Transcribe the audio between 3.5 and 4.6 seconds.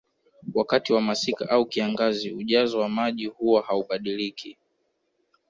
haubadiliki